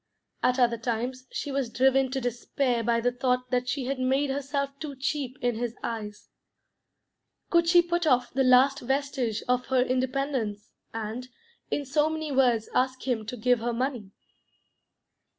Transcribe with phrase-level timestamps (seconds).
[0.41, 4.31] At other times she was driven to despair by the thought that she had made
[4.31, 6.29] herself too cheap in his eyes.
[7.51, 11.27] Could she put off the last vestige of her independence, and,
[11.69, 14.09] in so many words, ask him to give her money?